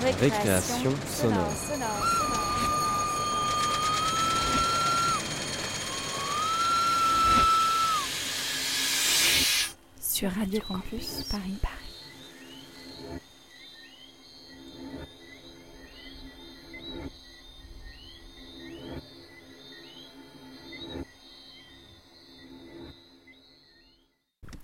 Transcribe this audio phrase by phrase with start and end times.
[0.00, 1.52] Récréation sonore.
[10.00, 11.58] Sur Radio Campus Paris.
[11.60, 11.78] Paris.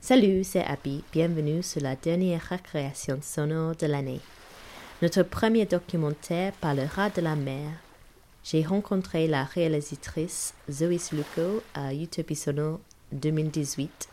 [0.01, 1.02] Salut, c'est Abby.
[1.12, 4.20] Bienvenue sur la dernière récréation sonore de l'année.
[5.04, 7.72] Notre premier documentaire parlera de la mer.
[8.42, 12.80] J'ai rencontré la réalisatrice Zoe Sluco à Utopie Sonore
[13.12, 14.08] 2018,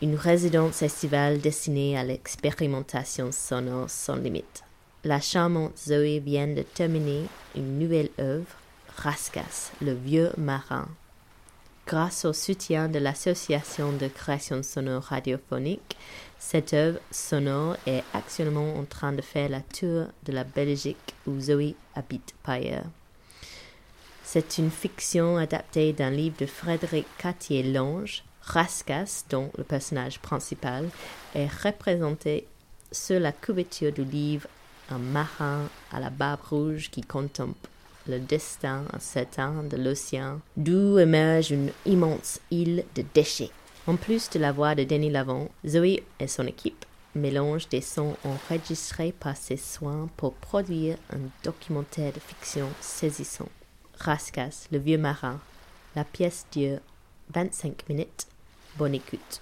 [0.00, 4.62] une résidence estivale destinée à l'expérimentation sonore sans limite.
[5.02, 7.24] La charmante Zoe vient de terminer
[7.56, 8.54] une nouvelle œuvre,
[8.96, 10.86] Rascas, le vieux marin.
[11.84, 15.96] Grâce au soutien de l'Association de création sonore radiophonique,
[16.44, 21.40] cette œuvre sonore est actuellement en train de faire la tour de la Belgique où
[21.40, 22.84] Zoé habite par ailleurs.
[24.24, 30.90] C'est une fiction adaptée d'un livre de Frédéric Cartier-Lange, Rascas, dont le personnage principal
[31.34, 32.46] est représenté
[32.90, 34.48] sur la couverture du livre
[34.90, 37.68] un marin à la barbe rouge qui contemple
[38.08, 43.52] le destin incertain de l'océan, d'où émerge une immense île de déchets.
[43.88, 46.84] En plus de la voix de Denis Lavant, Zoé et son équipe
[47.16, 53.48] mélangent des sons enregistrés par ses soins pour produire un documentaire de fiction saisissant.
[53.98, 55.40] Rascas, le vieux marin.
[55.96, 56.78] La pièce dure
[57.34, 58.26] 25 minutes.
[58.78, 59.41] Bonne écoute.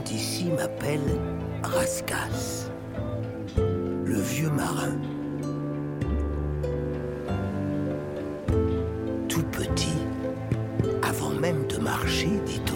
[0.00, 1.18] D'ici m'appellent
[1.62, 2.70] Rascas,
[3.56, 4.96] le vieux marin.
[9.28, 9.98] Tout petit,
[11.02, 12.71] avant même de marcher, dit-on,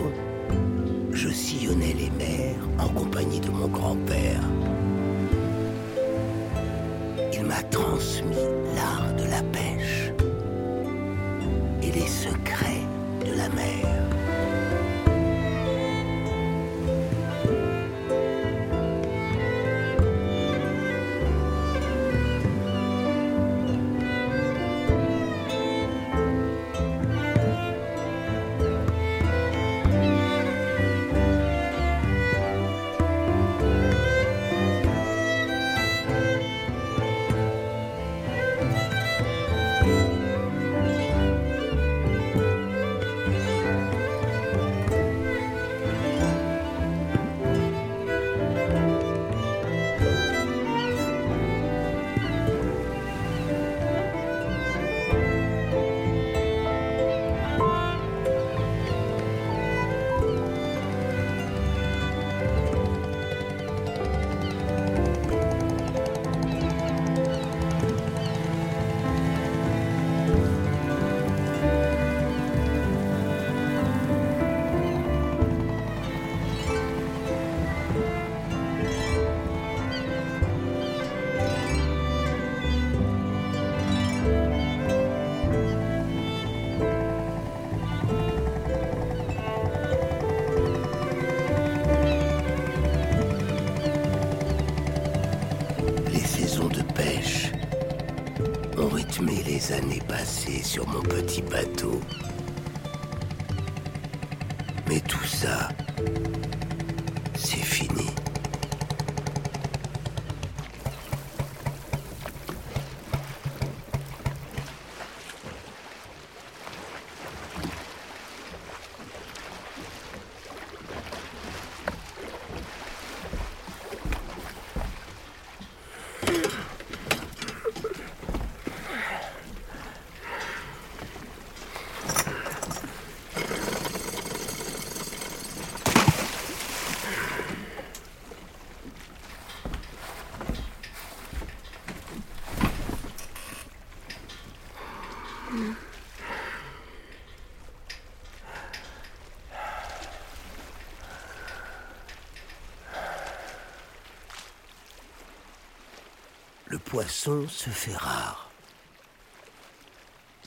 [156.78, 158.50] poisson se fait rare.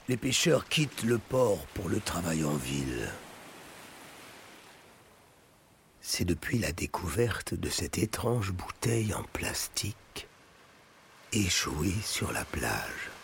[0.07, 3.10] Les pêcheurs quittent le port pour le travail en ville.
[6.01, 10.27] C'est depuis la découverte de cette étrange bouteille en plastique
[11.31, 13.19] échouée sur la plage.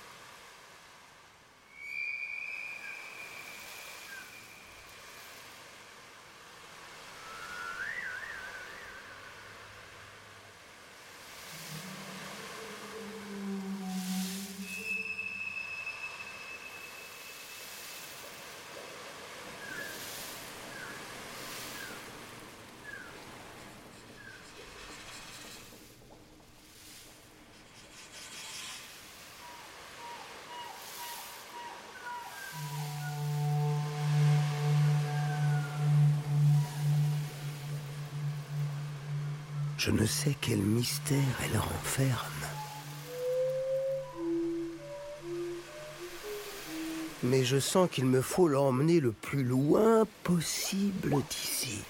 [39.85, 42.25] Je ne sais quel mystère elle renferme.
[47.21, 51.83] Mais je sens qu'il me faut l'emmener le plus loin possible d'ici.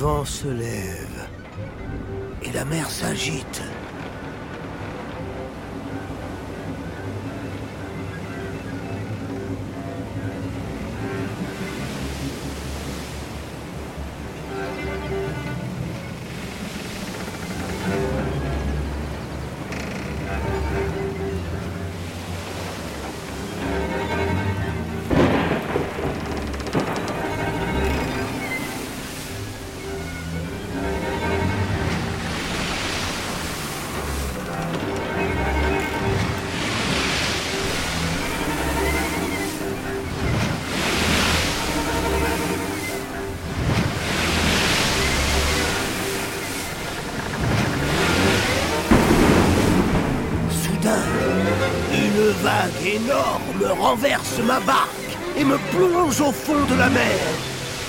[0.00, 1.20] Vent se lève
[2.42, 3.49] et la mer s'agite.
[52.86, 54.88] Énorme renverse ma barque
[55.36, 57.20] et me plonge au fond de la mer.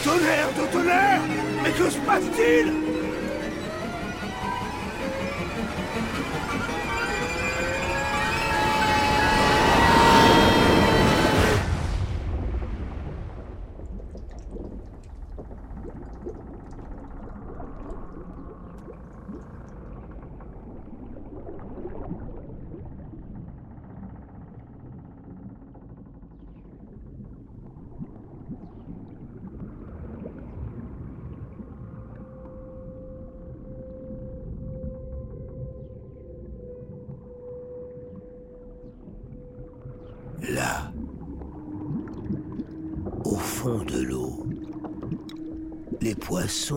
[0.04, 1.22] Tonnerre de tonnerre
[1.64, 2.90] Mais que se passe-t-il?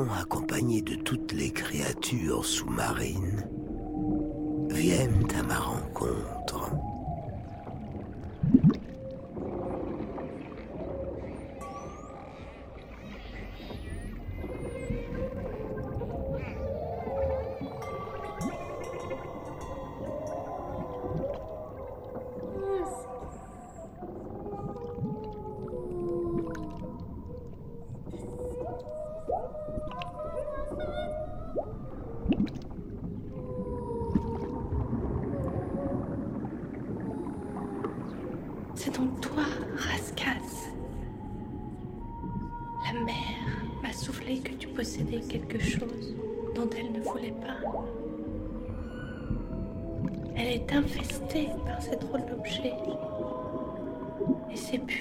[0.03, 3.49] Accompagnés de toutes les créatures sous-marines
[4.71, 6.73] viennent à ma rencontre.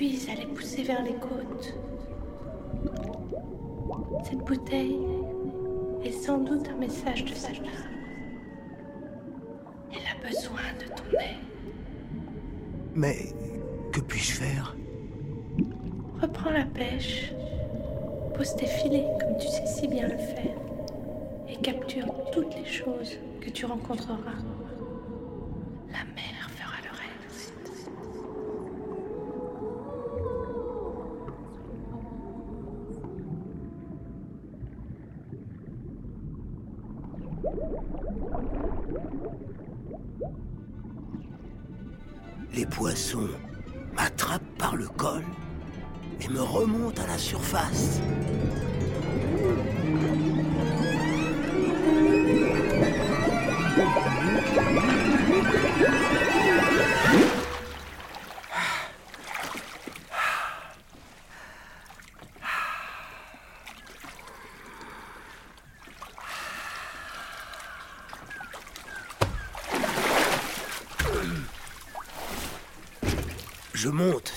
[0.04, 1.74] À les pousser vers les côtes.
[4.26, 5.00] Cette bouteille
[6.04, 7.52] est sans doute un message de sa.
[9.92, 11.38] Elle a besoin de ton aide.
[12.94, 13.16] Mais
[13.94, 14.76] que puis-je faire?
[16.22, 17.34] Reprends la pêche,
[18.36, 20.58] pose tes filets comme tu sais si bien le faire,
[21.48, 24.42] et capture toutes les choses que tu rencontreras.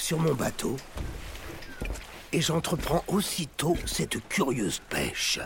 [0.06, 0.76] Sur mon bateau
[2.32, 5.40] et j'entreprends aussitôt cette curieuse pêche.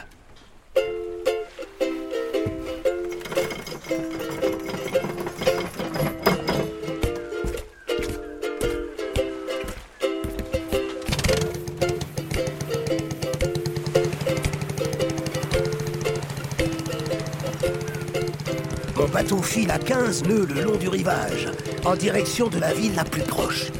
[18.95, 21.49] Mon bateau file à 15 nœuds le long du rivage,
[21.87, 23.73] en direction de la ville la plus proche.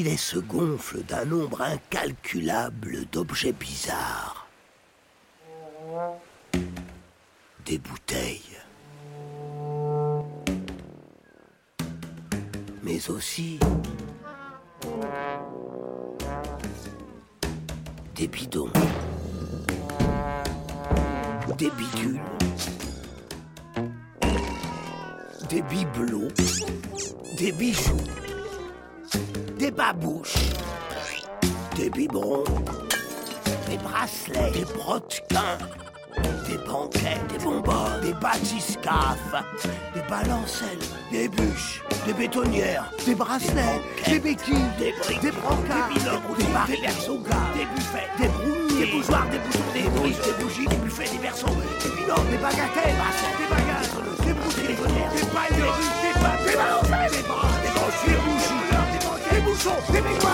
[0.00, 4.46] Filet se gonfle d'un nombre incalculable d'objets bizarres.
[7.66, 8.56] Des bouteilles.
[12.82, 13.60] Mais aussi
[18.14, 18.72] des bidons.
[21.58, 22.22] Des bidules.
[25.50, 26.28] Des bibelots.
[27.36, 28.19] Des bijoux
[29.92, 30.34] des babouches,
[31.76, 32.44] des biberons,
[33.68, 35.58] des bracelets, des brodequins,
[36.48, 39.34] des banquettes, des bonbons, des bathyscaphes,
[39.94, 40.78] des balancelles,
[41.10, 46.52] des bûches, des bétonnières, des bracelets, des béquilles, des briques, des brancards, des binocles, des
[46.52, 50.66] barres, des berceaux, des buffets, des browniers, des bougeoirs, des boutons, des briques, des bougies,
[50.66, 52.96] des buffets, des berceaux, des binocles, des bagatelles,
[53.38, 53.90] des bagages,
[54.24, 57.72] des bougies, des tonnerres, des pailles, des rues, des pattes, des balancelles, des bras, des
[57.74, 58.79] broches, des bougies,
[59.64, 60.30] des bouchons,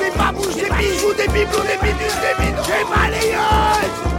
[0.00, 4.15] des babouches, des bijoux, des bibelots, des bidules, des bidons, des balayeuses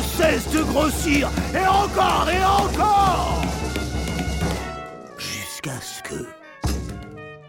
[0.00, 3.42] cesse de grossir, et encore, et encore
[5.18, 6.26] Jusqu'à ce que,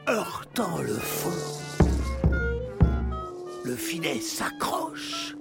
[0.10, 1.58] heurtant le fond,
[3.64, 5.36] le filet s'accroche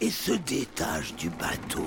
[0.00, 1.86] et se détache du bateau,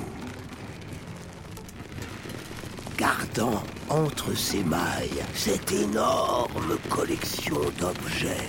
[2.97, 8.47] gardant entre ses mailles cette énorme collection d'objets.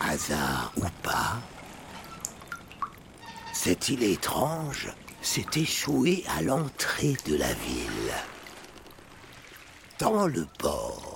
[0.00, 1.36] Hasard ou pas,
[3.72, 4.92] cette île étrange?
[5.22, 8.12] S'est échouée à l'entrée de la ville.
[9.98, 11.11] Dans le port.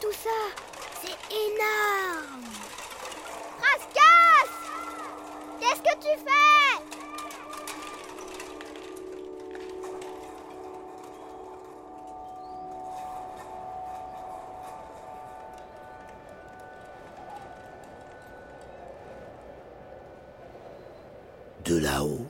[0.00, 0.30] Tout ça.
[1.00, 2.44] C'est énorme.
[3.60, 4.56] Rascasse.
[5.60, 6.32] Qu'est-ce que tu fais?
[21.64, 22.26] De là-haut,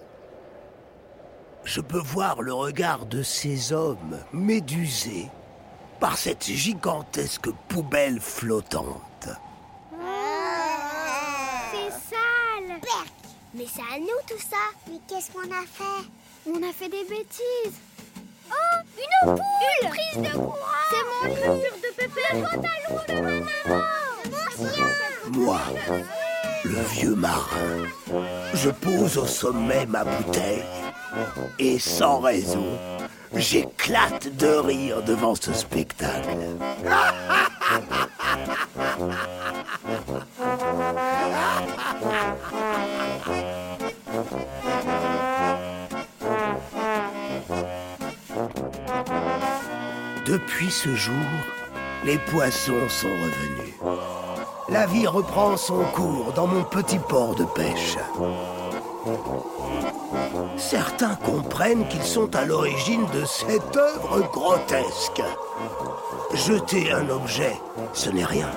[1.64, 5.28] je peux voir le regard de ces hommes médusés
[6.06, 9.28] par cette gigantesque poubelle flottante.
[11.72, 12.80] C'est sale.
[13.52, 14.56] Mais c'est à nous tout ça.
[14.88, 16.08] Mais qu'est-ce qu'on a fait?
[16.46, 17.80] On a fait des bêtises.
[18.48, 18.54] Oh
[18.96, 19.42] Une ampoule
[19.82, 20.54] Une prise de courant
[20.90, 23.84] C'est mon livre de pépé Le pantalon de ma maman.
[24.30, 24.86] Mon chien
[25.32, 25.60] Moi,
[26.62, 27.82] le vieux marin,
[28.54, 30.62] je pose au sommet ma bouteille
[31.58, 32.78] et sans raison,
[33.34, 36.36] j'éclate de rire devant ce spectacle.
[50.26, 51.14] Depuis ce jour,
[52.04, 53.74] les poissons sont revenus.
[54.68, 57.96] La vie reprend son cours dans mon petit port de pêche.
[60.56, 65.22] Certains comprennent qu'ils sont à l'origine de cette œuvre grotesque.
[66.34, 67.56] Jeter un objet,
[67.92, 68.50] ce n'est rien.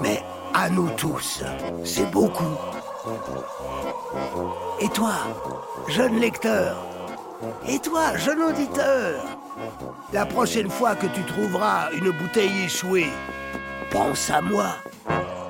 [0.00, 0.22] Mais
[0.54, 1.42] à nous tous,
[1.84, 2.56] c'est beaucoup.
[4.80, 5.14] Et toi,
[5.88, 6.76] jeune lecteur?
[7.66, 9.24] Et toi, jeune auditeur?
[10.12, 13.10] La prochaine fois que tu trouveras une bouteille échouée,
[13.90, 14.76] pense à moi,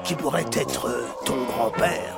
[0.05, 0.89] qui pourrait être
[1.25, 2.18] ton grand-père.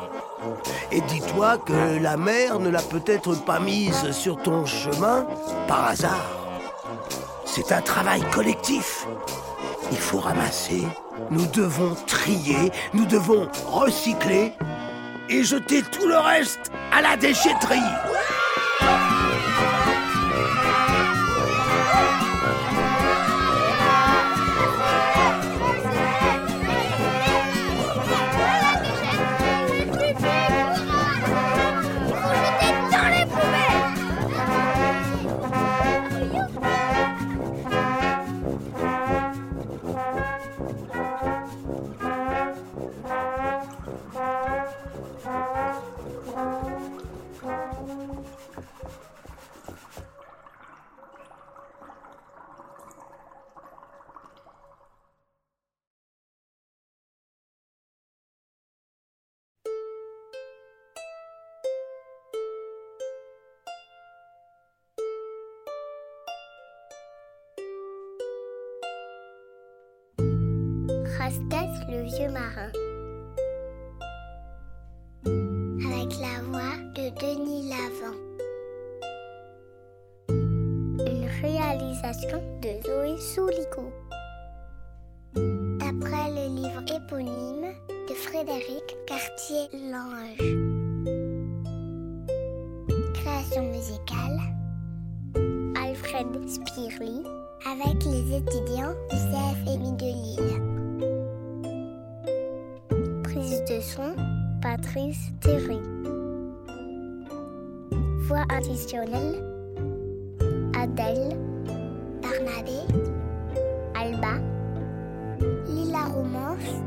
[0.92, 5.26] Et dis-toi que la mer ne l'a peut-être pas mise sur ton chemin
[5.68, 6.31] par hasard.
[7.44, 9.07] C'est un travail collectif.
[9.92, 10.83] Il faut ramasser,
[11.31, 14.53] nous devons trier, nous devons recycler
[15.29, 17.79] et jeter tout le reste à la déchetterie.
[71.90, 72.70] Le vieux marin.
[75.26, 78.18] Avec la voix de Denis Lavant.
[80.29, 83.92] Une réalisation de Zoé Soulico.
[85.35, 87.74] D'après le livre éponyme
[88.09, 90.38] de Frédéric Cartier-Lange.
[93.14, 94.40] Création musicale.
[95.76, 97.22] Alfred Spirly
[97.66, 100.80] avec les étudiants du CFMI de Lille.
[104.62, 105.81] Patrice Théry.
[108.20, 109.42] Voix additionnelle,
[110.79, 111.37] Adèle,
[112.22, 112.79] Barnabé,
[113.94, 114.38] Alba,
[115.66, 116.83] Lila Romance,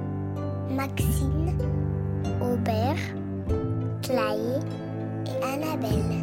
[0.70, 1.58] Maxine,
[2.42, 2.96] Aubert,
[4.02, 4.60] Clay
[5.26, 6.23] et Annabelle.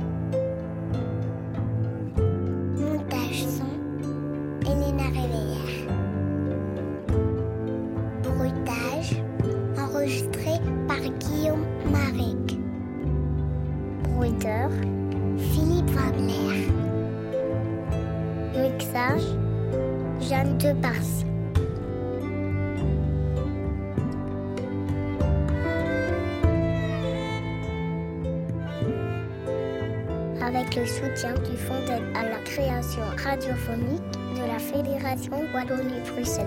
[31.29, 34.01] Du Fonds d'aide à la création radiophonique
[34.35, 36.47] de la Fédération Wallonie-Bruxelles.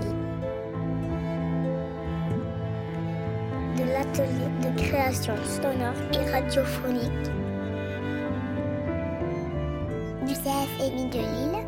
[3.78, 7.30] De l'atelier de création sonore et radiophonique
[10.26, 11.68] du CFMI de Lille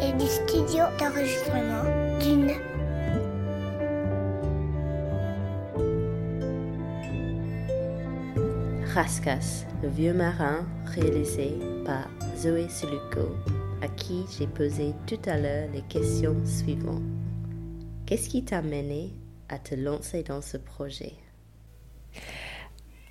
[0.00, 1.84] et du studio d'enregistrement
[2.20, 2.52] d'une
[8.94, 11.54] Raskas, le vieux marin, réalisé
[11.86, 13.34] par Zoé Siluko,
[13.80, 17.00] à qui j'ai posé tout à l'heure les questions suivantes.
[18.04, 19.14] Qu'est-ce qui t'a mené
[19.48, 21.14] à te lancer dans ce projet?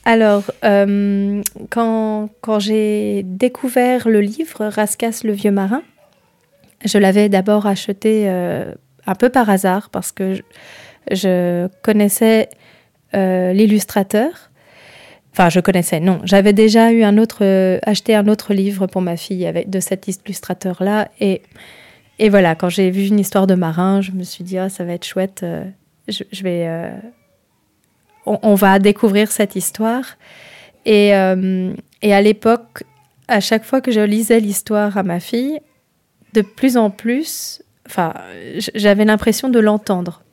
[0.05, 1.41] Alors, euh,
[1.71, 5.81] quand, j'ai découvert le livre Raskas le vieux marin,
[6.85, 8.75] je l'avais d'abord acheté euh,
[9.07, 10.41] un peu par hasard parce que je,
[11.11, 12.49] je connaissais
[13.15, 14.50] euh, l'illustrateur.
[15.33, 16.19] Enfin, je connaissais, non.
[16.25, 19.79] J'avais déjà eu un autre, euh, acheté un autre livre pour ma fille avec, de
[19.79, 21.09] cet illustrateur-là.
[21.19, 21.41] Et,
[22.19, 24.83] et voilà, quand j'ai vu une histoire de marin, je me suis dit, ah, ça
[24.83, 25.41] va être chouette.
[25.43, 25.63] euh,
[26.09, 26.67] je, vais.
[26.67, 26.91] euh,
[28.25, 30.17] on, on va découvrir cette histoire.
[30.85, 31.09] Et,
[32.01, 32.83] et à l'époque,
[33.27, 35.59] à chaque fois que je lisais l'histoire à ma fille,
[36.33, 37.61] de plus en plus,
[38.75, 40.23] j'avais l'impression de l'entendre.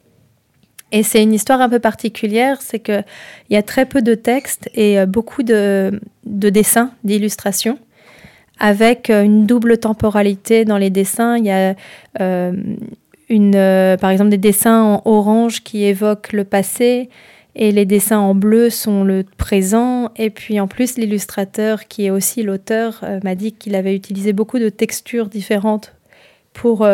[0.90, 3.04] Et c'est une histoire un peu particulière, c'est qu'il
[3.50, 7.78] y a très peu de textes et euh, beaucoup de, de dessins, d'illustrations,
[8.58, 11.36] avec euh, une double temporalité dans les dessins.
[11.36, 11.74] Il y a
[12.20, 12.52] euh,
[13.28, 17.10] une, par exemple des dessins en orange qui évoquent le passé
[17.54, 20.10] et les dessins en bleu sont le présent.
[20.16, 24.58] Et puis en plus, l'illustrateur, qui est aussi l'auteur, m'a dit qu'il avait utilisé beaucoup
[24.58, 25.94] de textures différentes
[26.54, 26.88] pour,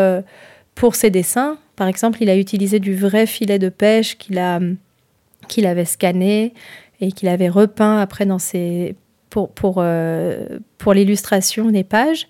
[0.75, 1.59] pour ses dessins.
[1.77, 6.55] Par exemple, il a utilisé du vrai filet de pêche qu'il avait scanné
[7.01, 8.95] et qu'il avait repeint après dans ses
[9.31, 12.29] pour pour euh, pour l'illustration des pages.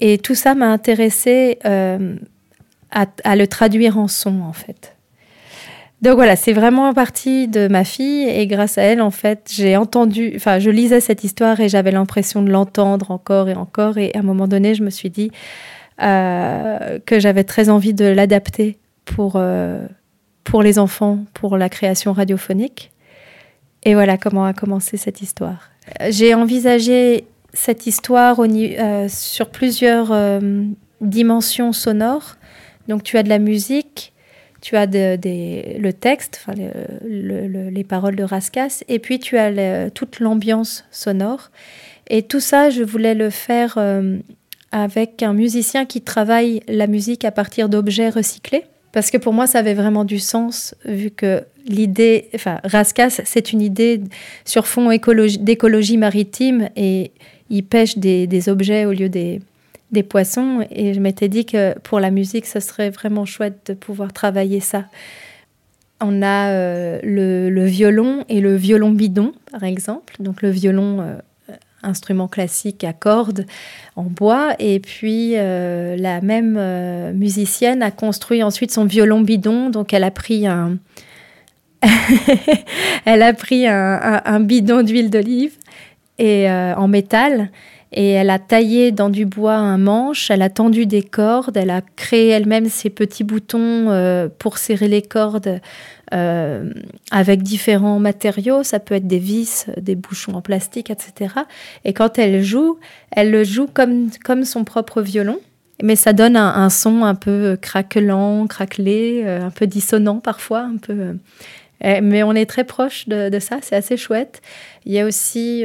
[0.00, 2.16] Et tout ça m'a intéressé euh,
[2.90, 4.96] à, le traduire en son en fait.
[6.00, 9.76] Donc voilà, c'est vraiment partie de ma fille et grâce à elle, en fait, j'ai
[9.76, 13.98] entendu, enfin, je lisais cette histoire et j'avais l'impression de l'entendre encore et encore.
[13.98, 15.30] Et à un moment donné, je me suis dit
[16.02, 19.86] que j'avais très envie de l'adapter pour, euh,
[20.44, 22.90] pour les enfants, pour la création radiophonique.
[23.84, 25.70] Et voilà comment a commencé cette histoire.
[26.00, 30.64] Euh, J'ai envisagé cette histoire euh, sur plusieurs euh,
[31.00, 32.36] dimensions sonores.
[32.88, 34.12] Donc tu as de la musique,
[34.60, 36.46] tu as le texte,
[37.04, 41.50] les paroles de Raskas, et puis tu as toute l'ambiance sonore.
[42.08, 44.18] Et tout ça, je voulais le faire euh,
[44.72, 48.64] avec un musicien qui travaille la musique à partir d'objets recyclés.
[48.92, 53.52] Parce que pour moi, ça avait vraiment du sens, vu que l'idée, enfin, Raskas, c'est
[53.52, 54.02] une idée
[54.44, 57.12] sur fond écologie- d'écologie maritime et
[57.48, 59.40] il pêche des, objets au lieu des,
[60.08, 60.66] poissons.
[60.70, 64.60] Et je m'étais dit que pour la musique, ce serait vraiment chouette de pouvoir travailler
[64.60, 64.86] ça.
[66.00, 70.14] On a euh, le, le violon et le violon bidon, par exemple.
[70.18, 71.14] Donc le violon, euh,
[71.82, 73.46] instrument classique à cordes
[73.96, 74.54] en bois.
[74.58, 79.70] Et puis euh, la même euh, musicienne a construit ensuite son violon bidon.
[79.70, 80.78] Donc elle a pris un,
[83.04, 85.56] elle a pris un, bidon d'huile d'olive
[86.18, 87.50] et euh, en métal
[87.92, 91.70] Et elle a taillé dans du bois un manche, elle a tendu des cordes, elle
[91.70, 95.60] a créé elle-même ses petits boutons pour serrer les cordes
[96.12, 96.72] euh,
[97.10, 98.62] avec différents matériaux.
[98.62, 101.34] Ça peut être des vis, des bouchons en plastique, etc.
[101.84, 102.78] Et quand elle joue,
[103.10, 105.38] elle le joue comme, comme son propre violon.
[105.82, 110.76] Mais ça donne un, son un peu craquelant, craquelé, euh, un peu dissonant parfois, un
[110.76, 111.16] peu.
[111.82, 114.42] mais on est très proche de, ça, c'est assez chouette.
[114.84, 115.64] Il y a aussi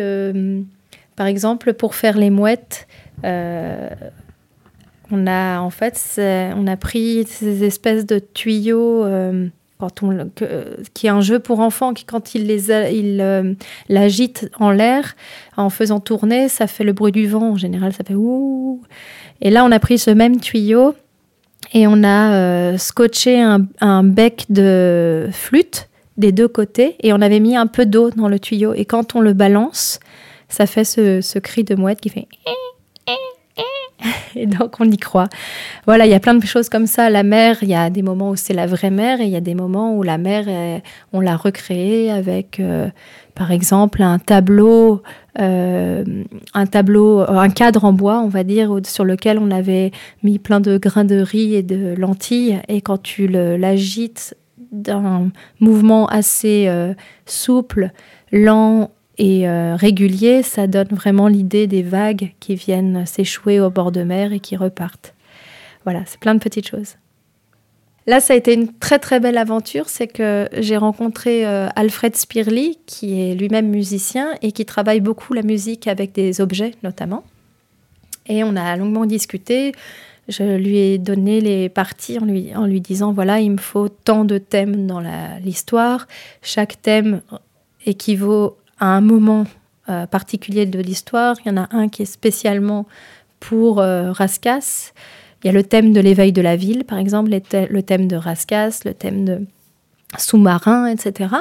[1.17, 2.87] par exemple, pour faire les mouettes,
[3.25, 3.89] euh,
[5.11, 5.99] on a en fait,
[6.55, 9.03] on a pris ces espèces de tuyaux.
[9.03, 9.47] Euh,
[9.79, 10.29] quand on,
[10.93, 13.53] qui est un jeu pour enfants, qui quand il les il euh,
[13.89, 15.15] l'agite en l'air
[15.55, 17.51] en faisant tourner, ça fait le bruit du vent.
[17.51, 18.81] En général, ça fait ouh.
[19.41, 20.95] Et là, on a pris ce même tuyau
[21.73, 27.39] et on a scotché un, un, bec de flûte des deux côtés et on avait
[27.39, 28.73] mis un peu d'eau dans le tuyau.
[28.73, 29.99] Et quand on le balance,
[30.49, 32.27] ça fait ce, cri de mouette qui fait
[34.35, 35.27] et donc on y croit.
[35.85, 37.09] Voilà, il y a plein de choses comme ça.
[37.09, 39.35] La mer, il y a des moments où c'est la vraie mer et il y
[39.35, 40.45] a des moments où la mer,
[41.13, 42.89] on l'a recréée avec, euh,
[43.35, 45.01] par exemple, un tableau,
[45.39, 46.03] euh,
[46.53, 49.91] un tableau, un cadre en bois, on va dire, sur lequel on avait
[50.23, 52.59] mis plein de grains de riz et de lentilles.
[52.67, 54.35] Et quand tu l'agites
[54.71, 56.93] d'un mouvement assez euh,
[57.25, 57.91] souple,
[58.31, 63.91] lent et euh, régulier, ça donne vraiment l'idée des vagues qui viennent s'échouer au bord
[63.91, 65.13] de mer et qui repartent.
[65.85, 66.95] Voilà, c'est plein de petites choses.
[68.05, 72.15] Là, ça a été une très très belle aventure, c'est que j'ai rencontré euh, Alfred
[72.15, 77.23] Spirli, qui est lui-même musicien et qui travaille beaucoup la musique avec des objets notamment.
[78.27, 79.73] Et on a longuement discuté.
[80.29, 83.87] Je lui ai donné les parties en lui, en lui disant, voilà, il me faut
[83.89, 85.01] tant de thèmes dans
[85.43, 86.07] l'histoire.
[86.41, 87.21] Chaque thème
[87.85, 89.45] équivaut à un moment
[89.89, 91.37] euh, particulier de l'histoire.
[91.45, 92.85] Il y en a un qui est spécialement
[93.39, 94.91] pour euh, Raskas.
[95.43, 98.15] Il y a le thème de l'éveil de la ville, par exemple, le thème de
[98.15, 99.41] Raskas, le thème de
[100.17, 101.35] sous-marin, etc.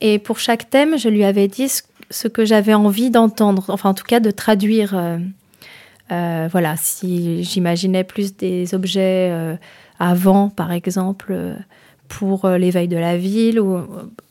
[0.00, 1.70] Et pour chaque thème, je lui avais dit
[2.10, 4.94] ce que j'avais envie d'entendre, enfin en tout cas de traduire.
[6.12, 9.32] Euh, voilà, si j'imaginais plus des objets
[9.98, 11.56] avant, par exemple,
[12.08, 13.80] pour l'éveil de la ville, ou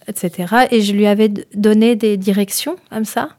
[0.07, 0.67] etc.
[0.71, 3.29] Et je lui avais donné des directions comme ça.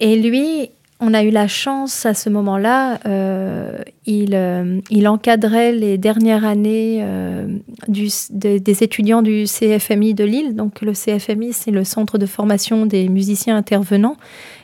[0.00, 0.70] Et lui,
[1.04, 7.00] on a eu la chance à ce moment-là, euh, il, euh, encadrait les dernières années
[7.02, 10.54] euh, des étudiants du CFMI de Lille.
[10.54, 14.16] Donc le CFMI, c'est le centre de formation des musiciens intervenants.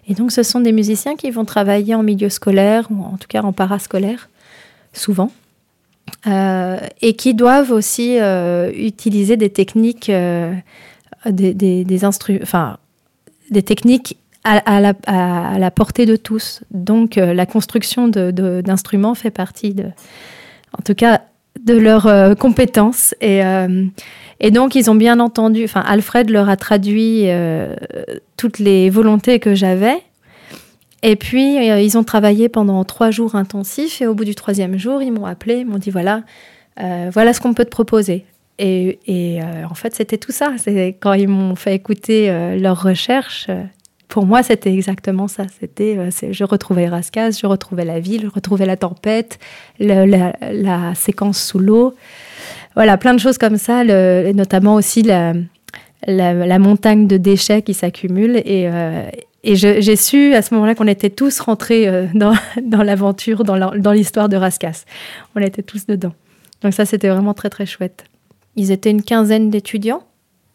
[0.07, 3.27] Et donc ce sont des musiciens qui vont travailler en milieu scolaire, ou en tout
[3.29, 4.29] cas en parascolaire,
[4.93, 5.33] souvent.
[6.27, 8.19] Et qui doivent aussi
[8.75, 10.11] utiliser des techniques
[11.27, 12.79] des, des, enfin,
[13.51, 14.81] des techniques à,
[15.59, 16.63] la, portée de tous.
[16.71, 19.75] Donc euh, la construction d'instruments fait partie,
[20.77, 21.23] en tout cas,
[21.65, 23.15] de leurs euh, compétences.
[23.21, 23.85] Et, euh,
[24.41, 27.27] et, donc ils ont bien entendu, enfin Alfred leur a traduit
[28.37, 29.97] toutes les volontés que j'avais.
[31.03, 35.01] Et puis ils ont travaillé pendant trois jours intensifs et au bout du troisième jour,
[35.01, 36.23] ils m'ont appelé, ils m'ont dit voilà,
[36.77, 38.25] voilà ce qu'on peut te proposer.
[38.59, 38.99] Et,
[39.41, 40.53] euh, en fait, c'était tout ça.
[40.59, 43.47] C'est quand ils m'ont fait écouter euh, leurs recherches.
[43.49, 43.63] Euh,
[44.09, 45.45] pour moi, c'était exactement ça.
[45.61, 49.39] C'était, je retrouvais Rascas, je retrouvais la ville, je retrouvais la tempête,
[49.79, 51.95] la, séquence sous l'eau.
[52.75, 53.85] Voilà, plein de choses comme ça,
[54.33, 55.35] notamment aussi la,
[56.59, 58.39] montagne de déchets qui s'accumulent.
[58.47, 58.67] Et,
[59.45, 64.29] et j'ai su à ce moment-là qu'on était tous rentrés dans, dans l'aventure, dans l'histoire
[64.29, 64.85] de Rascas.
[65.37, 66.13] On était tous dedans.
[66.63, 68.05] Donc ça, c'était vraiment très, très chouette.
[68.57, 70.03] Ils étaient une quinzaine d'étudiants.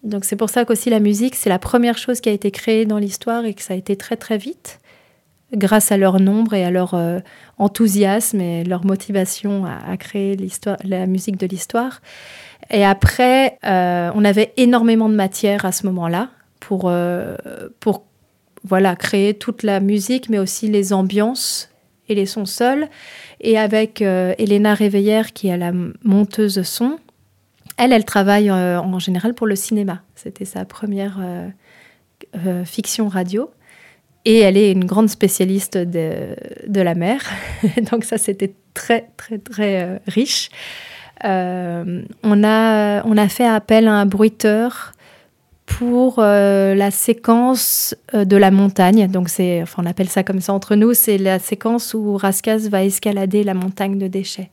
[0.03, 2.85] Donc c'est pour ça qu'aussi la musique, c'est la première chose qui a été créée
[2.85, 4.81] dans l'histoire et que ça a été très très vite,
[5.53, 7.19] grâce à leur nombre et à leur euh,
[7.57, 12.01] enthousiasme et leur motivation à, créer l'histoire, la musique de l'histoire.
[12.69, 17.37] Et après, euh, on avait énormément de matière à ce moment-là pour, euh,
[17.79, 18.03] pour
[18.63, 21.69] voilà, créer toute la musique, mais aussi les ambiances
[22.09, 22.87] et les sons seuls.
[23.41, 25.73] Et avec Elena Réveillère, qui est la
[26.03, 26.97] monteuse son,
[27.77, 30.01] elle, elle travaille euh, en général pour le cinéma.
[30.15, 31.47] C'était sa première euh,
[32.45, 33.49] euh, fiction radio.
[34.25, 36.35] Et elle est une grande spécialiste de,
[36.67, 37.21] de la mer.
[37.91, 40.49] Donc ça, c'était très, très, très riche.
[41.23, 44.93] on, a, on a fait appel à un bruiteur
[45.65, 49.07] pour la séquence de la montagne.
[49.07, 52.69] Donc c'est, enfin, on appelle ça comme ça entre nous, c'est la séquence où Raskas
[52.69, 54.49] va escalader la montagne de déchets.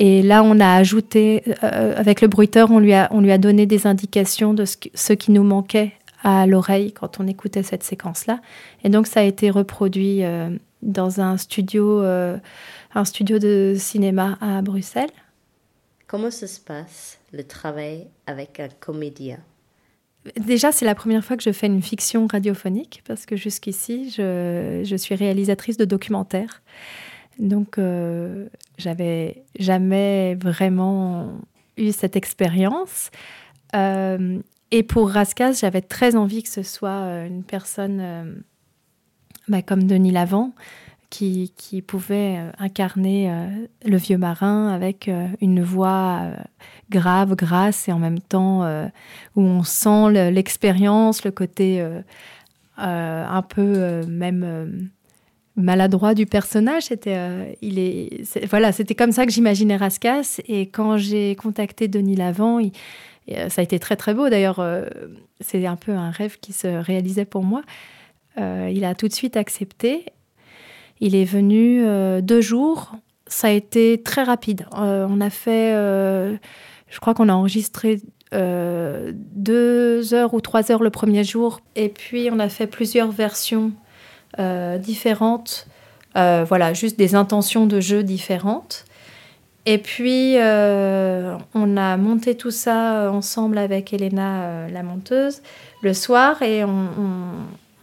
[0.00, 3.36] Et là, on a ajouté, euh, avec le bruiteur, on lui, a, on lui a
[3.36, 8.40] donné des indications de ce, qui nous manquait à l'oreille quand on écoutait cette séquence-là.
[8.82, 10.48] Et donc, ça a été reproduit euh,
[10.80, 15.10] dans un studio, un studio de cinéma à Bruxelles.
[16.06, 19.36] Comment se passe le travail avec un comédien?
[20.38, 24.94] Déjà, c'est la première fois que je fais une fiction radiophonique parce que jusqu'ici, je,
[24.98, 26.62] suis réalisatrice de documentaires.
[27.38, 31.40] Donc, euh, j'avais jamais vraiment
[31.78, 33.10] eu cette expérience.
[33.74, 34.38] Euh,
[34.70, 38.42] et pour Raskas, j'avais très envie que ce soit euh, une personne
[39.48, 40.52] bah, comme Denis Lavant,
[41.08, 43.48] qui pouvait incarner
[43.84, 46.30] le vieux marin avec une voix
[46.90, 48.64] grave, grasse et en même temps
[49.36, 51.84] où on sent l'expérience, le côté
[52.76, 54.90] un peu même
[55.60, 56.84] maladroit du personnage.
[56.84, 60.40] C'était, euh, il est, voilà, c'était comme ça que j'imaginais Raskas.
[60.48, 64.28] Et quand j'ai contacté Denis Lavant, euh, ça a été très très beau.
[64.28, 64.86] D'ailleurs, euh,
[65.40, 67.62] c'est un peu un rêve qui se réalisait pour moi.
[68.36, 70.06] il a tout de suite accepté.
[71.00, 71.82] Il est venu
[72.22, 72.92] deux jours.
[73.26, 74.66] Ça a été très rapide.
[74.72, 75.74] on a fait,
[76.90, 78.00] je crois qu'on a enregistré
[78.32, 81.60] deux heures ou trois heures le premier jour.
[81.74, 83.72] Et puis on a fait plusieurs versions
[84.38, 85.66] euh, différentes,
[86.16, 88.84] euh, voilà, juste des intentions de jeu différentes.
[89.66, 95.42] Et puis, euh, on a monté tout ça ensemble avec Elena, la monteuse,
[95.82, 96.42] le soir.
[96.42, 96.62] Et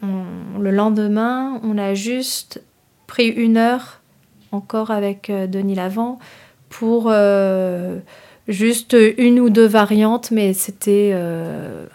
[0.02, 2.64] le lendemain, on a juste
[3.08, 4.02] pris une heure
[4.52, 6.18] encore avec Denis Lavant
[6.70, 7.12] pour
[8.48, 11.14] juste une ou deux variantes, mais c'était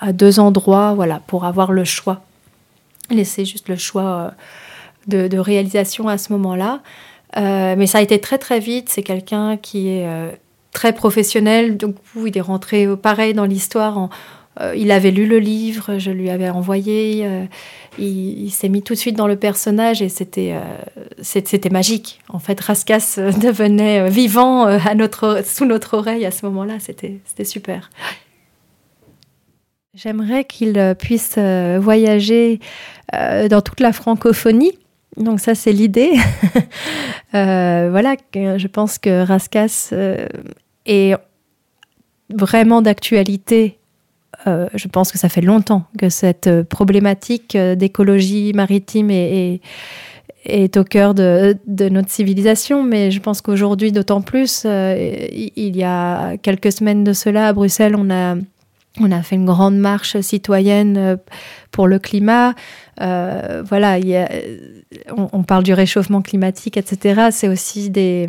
[0.00, 2.22] à deux endroits, voilà, pour avoir le choix
[3.12, 4.34] laisser juste le choix
[5.12, 6.80] euh, de, réalisation à ce moment-là.
[7.36, 8.88] Euh, mais ça a été très très vite.
[8.88, 10.30] C'est quelqu'un qui est euh,
[10.72, 11.76] très professionnel.
[11.76, 14.10] Donc il est rentré pareil dans l'histoire.
[14.76, 17.26] Il avait lu le livre, je lui avais envoyé.
[17.98, 20.54] il, s'est mis tout de suite dans le personnage et c'était
[21.22, 22.20] c'était magique.
[22.28, 26.74] En fait, Raskas devenait vivant à notre, sous notre oreille à ce moment-là.
[26.80, 27.90] C'était super.
[29.94, 32.60] J'aimerais qu'il euh, puisse euh, voyager
[33.12, 34.72] euh, dans toute la francophonie.
[35.18, 36.12] Donc ça, c'est l'idée.
[37.32, 39.92] voilà, je pense que Raskas
[40.86, 41.14] est
[42.30, 43.78] vraiment d'actualité.
[44.46, 49.60] Je pense que ça fait longtemps que cette problématique d'écologie maritime est,
[50.76, 51.56] au cœur de,
[51.88, 57.48] notre civilisation, mais je pense qu'aujourd'hui, d'autant plus, il y a quelques semaines de cela,
[57.48, 58.36] à Bruxelles, on a
[59.00, 61.16] on a fait une grande marche citoyenne euh,
[61.70, 62.54] pour le climat.
[63.00, 63.98] Euh, voilà,
[65.16, 67.28] on, parle du réchauffement climatique, etc.
[67.30, 68.28] C'est aussi des,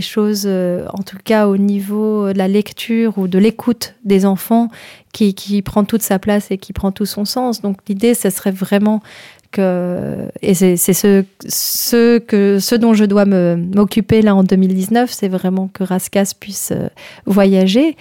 [0.00, 4.68] choses, euh, en tout cas au niveau de la lecture ou de l'écoute des enfants,
[5.12, 7.60] qui, qui, prend toute sa place et qui prend tout son sens.
[7.60, 9.02] Donc l'idée, ce serait vraiment
[9.58, 15.84] et c'est ce, que, ce dont je dois m'occuper là en 2019, c'est vraiment que
[15.84, 16.72] Raskas puisse
[17.26, 17.96] voyager.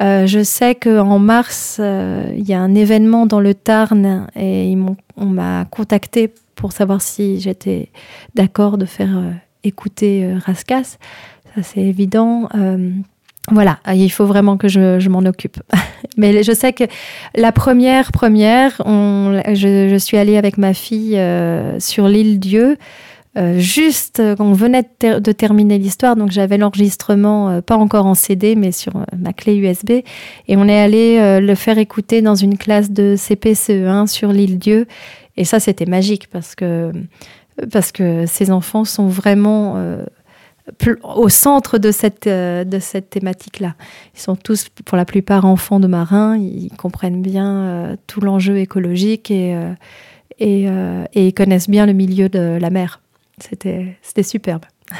[0.00, 4.74] Euh, je sais qu'en mars, euh, il y a un événement dans le Tarn et
[5.16, 7.90] on m'a contacté pour savoir si j'étais
[8.34, 9.32] d'accord de faire euh,
[9.64, 10.96] écouter Raskas.
[11.54, 12.48] Ça, c'est évident.
[13.50, 15.58] Voilà, il faut vraiment que je, m'en occupe.
[16.16, 16.84] Mais je sais que
[17.34, 21.20] la première première, je, suis allée avec ma fille
[21.78, 22.76] sur l'île Dieu.
[23.38, 28.14] Euh, juste quand on venait de, terminer l'histoire, donc j'avais l'enregistrement euh, pas encore en
[28.14, 29.90] CD mais sur euh, ma clé USB
[30.48, 34.86] et on est allé le faire écouter dans une classe de CPCE1 sur l'île Dieu
[35.38, 36.92] et ça c'était magique parce que
[37.72, 39.76] parce que ces enfants sont vraiment
[41.02, 43.74] au centre de cette, de cette thématique-là.
[44.14, 49.30] Ils sont tous, pour la plupart, enfants de marins, ils comprennent bien tout l'enjeu écologique
[49.30, 49.56] et,
[50.38, 53.00] et, et, ils connaissent bien le milieu de la mer.
[53.38, 54.64] C'était, superbe.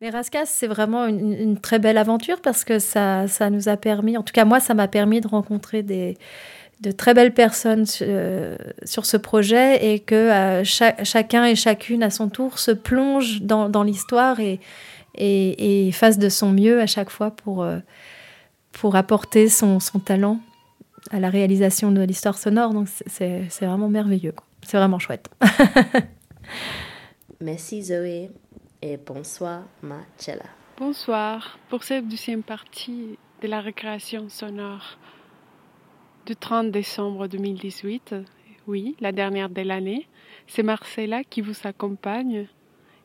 [0.00, 4.16] Mais Raskas, c'est vraiment une, très belle aventure parce que ça, ça nous a permis,
[4.16, 6.18] en tout cas moi, ça m'a permis de rencontrer des,
[6.82, 12.10] de très belles personnes euh, sur ce projet et que euh, chacun et chacune à
[12.10, 14.58] son tour se plonge dans, dans l'histoire et,
[15.14, 17.78] et, et, fasse de son mieux à chaque fois pour, euh,
[18.72, 20.40] pour apporter son, son, talent
[21.12, 22.74] à la réalisation de l'histoire sonore.
[22.74, 24.34] Donc c'est, c'est vraiment merveilleux.
[24.62, 25.28] C'est vraiment chouette.
[27.40, 28.30] Merci Zoé
[28.82, 30.46] et bonsoir Marcella.
[30.78, 31.60] Bonsoir.
[31.68, 34.98] Pour cette deuxième partie de la récréation sonore
[36.26, 38.14] du 30 décembre 2018,
[38.68, 40.06] oui, la dernière de l'année,
[40.46, 42.46] c'est Marcella qui vous accompagne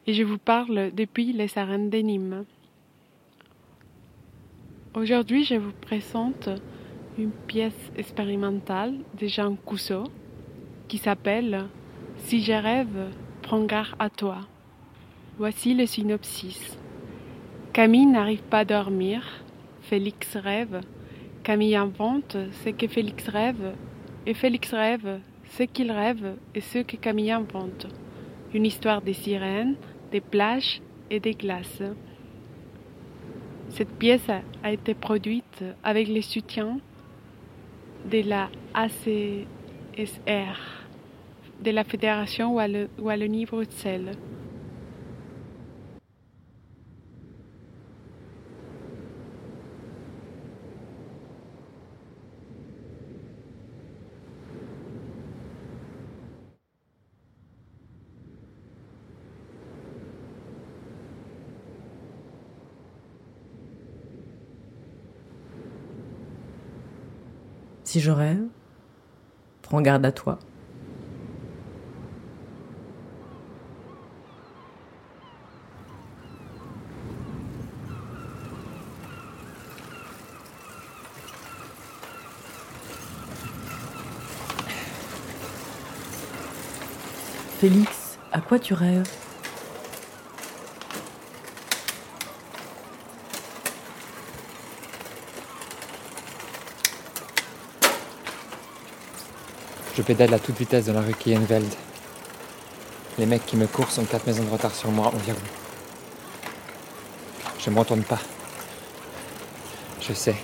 [0.06, 2.46] et je vous parle depuis les arènes de.
[4.94, 6.50] Aujourd'hui, je vous présente
[7.18, 10.04] une pièce expérimentale de Jean Cousseau
[10.88, 11.66] qui s'appelle
[12.18, 13.12] Si je rêve,
[13.42, 14.40] prends garde à toi.
[15.40, 16.78] Voici le synopsis.
[17.74, 19.24] Camille n'arrive pas à dormir.
[19.82, 20.82] Félix rêve.
[21.48, 23.74] Camille invente ce que Félix rêve.
[24.26, 27.88] Et Félix rêve ce qu'il rêve et ce que Camille invente.
[28.54, 29.78] Une histoire des sirènes,
[30.12, 31.84] des plages et des glaces.
[33.70, 34.30] Cette pièce
[34.62, 36.80] a été produite avec le soutien
[38.12, 39.48] de la ACSR,
[41.64, 42.58] de la Fédération
[43.00, 44.18] Wallonie-Bruxelles.
[67.98, 68.46] Si je rêve,
[69.64, 70.38] prends garde à toi.
[87.58, 89.27] Félix, à quoi tu rêves?
[99.98, 101.74] Je pédale à toute vitesse dans la rue Kienveld.
[103.18, 105.40] Les mecs qui me courent sont quatre maisons de retard sur moi environ.
[107.58, 108.20] Je ne me retourne pas.
[110.00, 110.36] Je sais.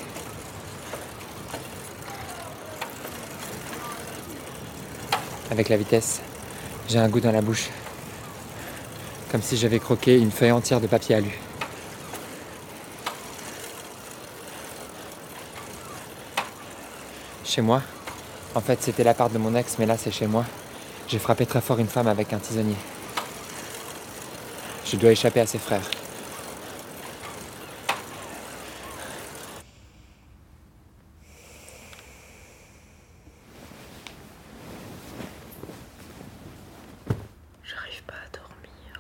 [5.52, 6.22] Avec la vitesse,
[6.90, 7.70] j'ai un goût dans la bouche.
[9.30, 11.40] Comme si j'avais croqué une feuille entière de papier alu.
[17.46, 17.84] Chez moi,
[18.56, 20.46] en fait, c'était la part de mon ex, mais là, c'est chez moi.
[21.08, 22.76] J'ai frappé très fort une femme avec un tisonnier.
[24.86, 25.90] Je dois échapper à ses frères.
[37.64, 39.00] J'arrive pas à dormir.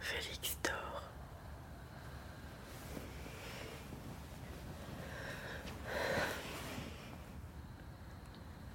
[0.00, 1.02] Félix dort.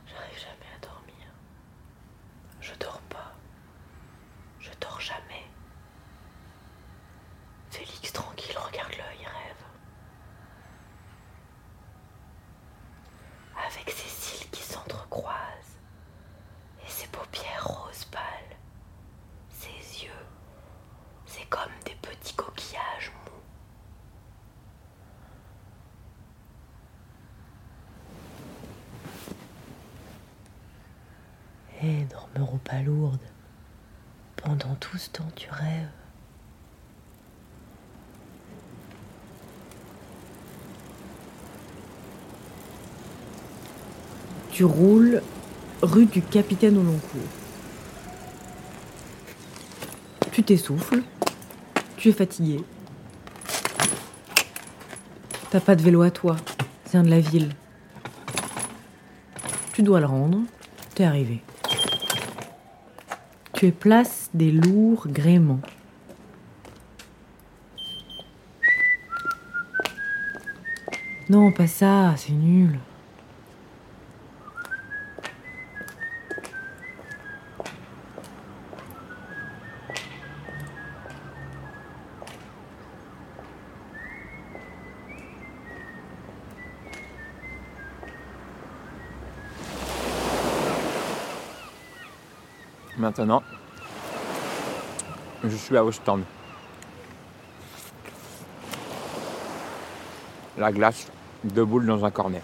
[0.07, 1.27] J'arrive jamais à dormir.
[2.59, 3.33] Je dors pas.
[4.59, 5.45] Je dors jamais.
[7.69, 9.55] Félix tranquille regarde l'œil, rêve.
[13.81, 15.79] Avec ses cils qui s'entrecroisent
[16.85, 18.21] et ses paupières roses pâles,
[19.49, 20.11] ses yeux
[21.25, 23.31] c'est comme des petits coquillages mous.
[31.81, 33.19] Énorme pas lourde.
[34.35, 35.89] Pendant tout ce temps, tu rêves.
[44.61, 45.23] Tu roules
[45.81, 47.21] rue du Capitaine au long cours.
[50.31, 51.01] Tu t'essouffles.
[51.97, 52.59] Tu es fatigué.
[55.49, 56.35] T'as pas de vélo à toi.
[56.85, 57.49] C'est un de la ville.
[59.73, 60.37] Tu dois le rendre.
[60.93, 61.41] T'es arrivé.
[63.53, 65.61] Tu es place des lourds gréements.
[71.29, 72.77] Non, pas ça, c'est nul.
[93.11, 93.43] Maintenant,
[95.43, 96.23] je suis à Ostende.
[100.57, 101.11] La glace,
[101.43, 102.41] deux boules dans un cornet.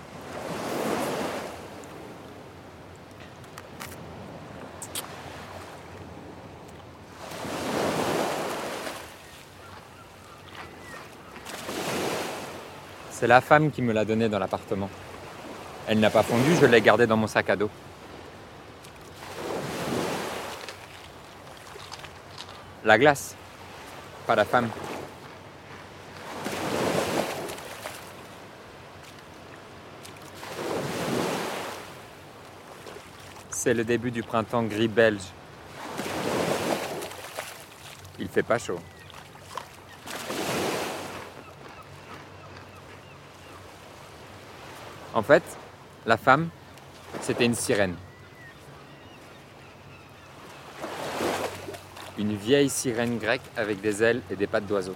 [13.12, 14.90] C'est la femme qui me l'a donné dans l'appartement.
[15.88, 17.70] Elle n'a pas fondu, je l'ai gardée dans mon sac à dos.
[22.88, 23.36] La glace,
[24.26, 24.70] pas la femme.
[33.50, 35.26] C'est le début du printemps gris belge.
[38.20, 38.80] Il fait pas chaud.
[45.14, 45.44] En fait,
[46.06, 46.48] la femme,
[47.20, 47.98] c'était une sirène.
[52.18, 54.96] Une vieille sirène grecque avec des ailes et des pattes d'oiseau.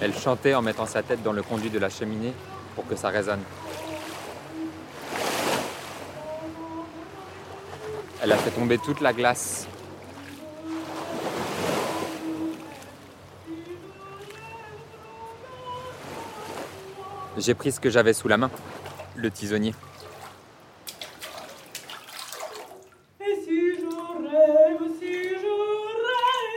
[0.00, 2.34] Elle chantait en mettant sa tête dans le conduit de la cheminée
[2.74, 3.42] pour que ça résonne.
[8.22, 9.66] Elle a fait tomber toute la glace.
[17.38, 18.50] J'ai pris ce que j'avais sous la main,
[19.14, 19.74] le tisonnier.
[23.20, 25.52] Et si je rêve, si je
[26.06, 26.56] rêve,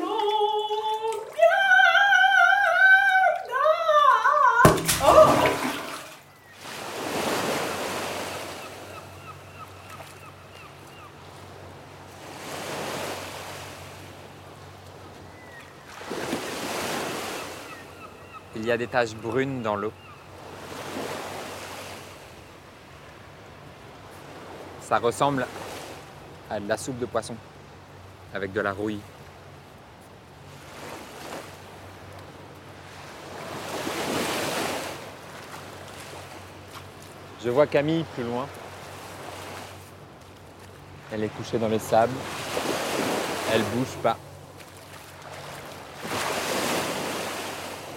[0.00, 1.90] prends garde.
[5.04, 5.28] Oh
[18.56, 19.92] Il y a des taches brunes dans l'eau.
[24.82, 25.46] Ça ressemble
[26.50, 27.36] à de la soupe de poisson
[28.34, 29.00] avec de la rouille.
[37.42, 38.46] Je vois Camille plus loin.
[41.12, 42.12] Elle est couchée dans les sables.
[43.52, 44.18] Elle bouge pas.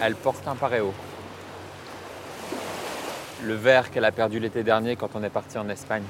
[0.05, 0.93] Elle porte un paréo.
[3.41, 6.03] Le verre qu'elle a perdu l'été dernier quand on est parti en Espagne.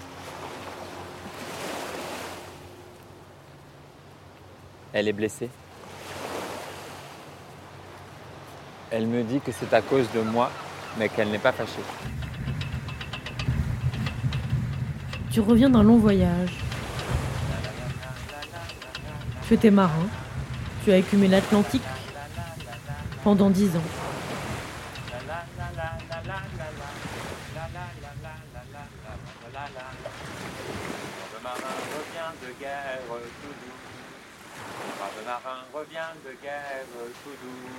[4.94, 5.48] Elle est blessée.
[8.90, 10.50] Elle me dit que c'est à cause de moi,
[10.98, 11.84] mais qu'elle n'est pas fâchée.
[15.32, 16.58] Tu reviens d'un long voyage.
[19.48, 20.08] Tu étais marin.
[20.84, 21.84] Tu as écumé l'Atlantique
[23.24, 23.90] pendant dix ans.
[31.34, 31.58] Le marin
[31.96, 33.74] revient de guerre tout doux.
[35.18, 36.86] Le marin revient de guerre
[37.24, 37.70] tout doux.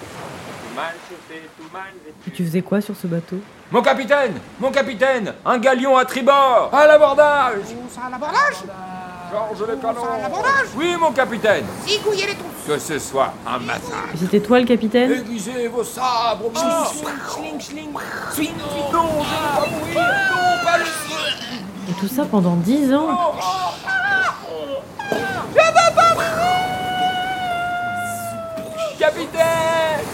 [0.00, 1.92] Tout mal chauffé, tout mal
[2.26, 3.40] Et tu faisais quoi sur ce bateau?
[3.70, 4.40] Mon capitaine!
[4.58, 5.34] Mon capitaine!
[5.44, 6.70] Un galion à tribord!
[6.72, 7.62] À l'abordage!
[7.90, 8.56] Ça à l'abordage?
[9.34, 10.28] Georges les canons à
[10.76, 11.64] Oui, mon capitaine.
[11.84, 15.82] Zigouillez les trousses Que ce soit un massacre Et C'était toi le capitaine Aiguisez vos
[15.82, 16.60] sabres Oh,
[17.34, 17.90] Schling, schling
[18.32, 18.52] swing
[18.92, 20.02] Non, je ne veux pas mourir.
[20.30, 20.84] Non, pas le
[21.90, 23.08] Et tout ça pendant dix ans.
[28.98, 30.04] Capitaine.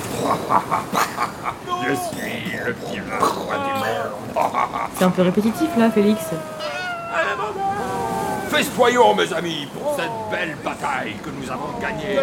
[1.87, 4.91] Je suis le pire roi du monde.
[4.97, 6.21] C'est un peu répétitif là, Félix.
[8.51, 12.19] Festoyons, mes amis, pour cette belle bataille que nous avons gagnée.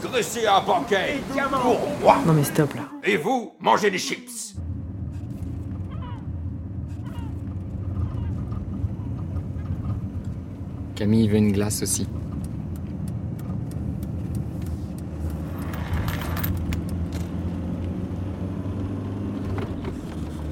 [0.00, 2.18] Dressez un banquet pour moi.
[2.24, 2.82] Non mais stop là.
[3.02, 4.54] Et vous, mangez des chips.
[10.94, 12.06] Camille veut une glace aussi.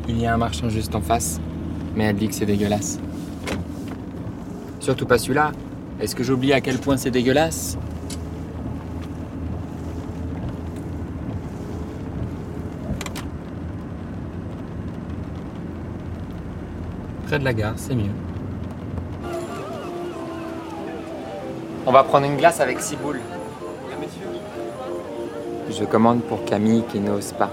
[0.09, 1.41] Il y a un marchand juste en face,
[1.95, 2.99] mais elle dit que c'est dégueulasse.
[4.81, 5.53] Surtout pas celui-là.
[6.01, 7.77] Est-ce que j'oublie à quel point c'est dégueulasse?
[17.27, 18.11] Près de la gare, c'est mieux.
[21.87, 23.21] On va prendre une glace avec six boules.
[25.71, 27.53] Je commande pour Camille qui n'ose pas.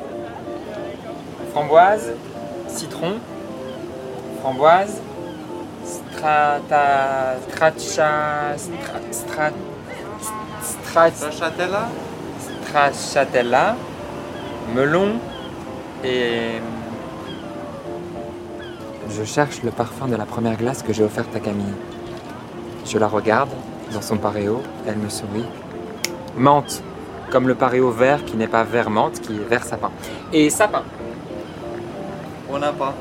[1.51, 2.13] Framboise,
[2.67, 3.15] citron,
[4.41, 5.01] framboise,
[6.17, 9.51] strata, stracha, stra, stra,
[10.61, 11.89] stra, stracciatella,
[12.65, 13.75] stracciatella,
[14.73, 15.19] melon
[16.03, 16.61] et
[19.09, 21.73] Je cherche le parfum de la première glace que j'ai offerte à Camille.
[22.85, 23.49] Je la regarde
[23.93, 25.45] dans son paréo, elle me sourit.
[26.35, 26.83] Menthe,
[27.31, 29.91] comme le paréo vert qui n'est pas vert menthe, qui est vert sapin.
[30.33, 30.83] Et sapin.
[32.49, 32.93] On n'a pas.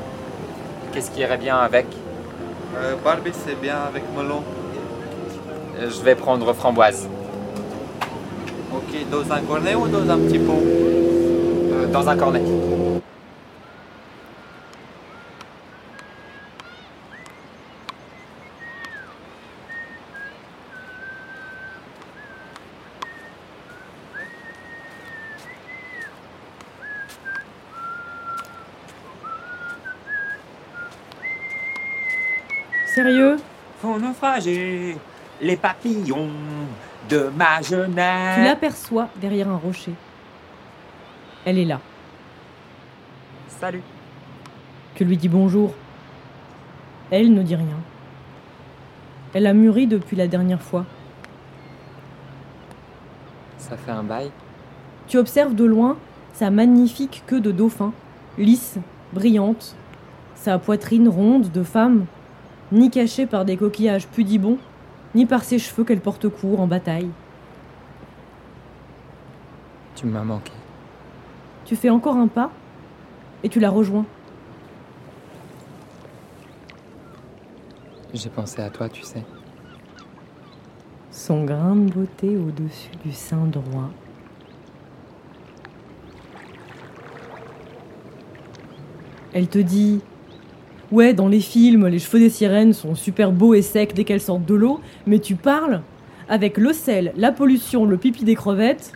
[0.91, 1.87] Qu'est-ce qui irait bien avec?
[2.77, 4.43] Euh, Barbie, c'est bien avec melon.
[5.79, 7.07] Euh, Je vais prendre framboise.
[8.71, 10.61] Ok, dans un cornet ou dans un petit pot?
[10.63, 12.41] Euh, dans un cornet.
[33.07, 33.37] Sérieux?
[33.81, 34.97] Font naufrager
[35.41, 36.29] les papillons
[37.09, 38.39] de ma Tu jeunesse.
[38.43, 39.93] l'aperçois derrière un rocher.
[41.45, 41.79] Elle est là.
[43.47, 43.81] Salut.
[44.95, 45.73] Tu lui dis bonjour.
[47.09, 47.77] Elle ne dit rien.
[49.33, 50.85] Elle a mûri depuis la dernière fois.
[53.57, 54.31] Ça fait un bail?
[55.07, 55.97] Tu observes de loin
[56.33, 57.93] sa magnifique queue de dauphin,
[58.37, 58.77] lisse,
[59.13, 59.75] brillante,
[60.35, 62.05] sa poitrine ronde de femme,
[62.71, 64.57] ni cachée par des coquillages pudibonds,
[65.15, 67.09] ni par ses cheveux qu'elle porte court en bataille.
[69.95, 70.51] Tu m'as manqué.
[71.65, 72.51] Tu fais encore un pas
[73.43, 74.05] et tu la rejoins.
[78.13, 79.23] J'ai pensé à toi, tu sais.
[81.11, 83.89] Son grain de beauté au-dessus du sein droit.
[89.33, 90.01] Elle te dit
[90.89, 94.21] Ouais, dans les films, les cheveux des sirènes sont super beaux et secs dès qu'elles
[94.21, 95.81] sortent de l'eau, mais tu parles
[96.29, 98.93] avec le sel, la pollution, le pipi des crevettes.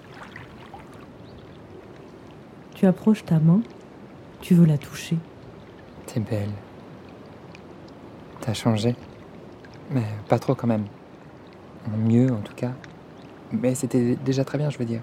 [2.75, 3.61] Tu approches ta main,
[4.39, 5.17] tu veux la toucher.
[6.07, 6.49] T'es belle.
[8.39, 8.95] T'as changé.
[9.91, 10.85] Mais pas trop quand même.
[12.05, 12.71] Mieux en tout cas.
[13.51, 15.01] Mais c'était déjà très bien, je veux dire.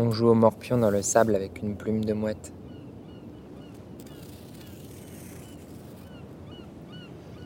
[0.00, 2.52] On joue au morpion dans le sable avec une plume de mouette.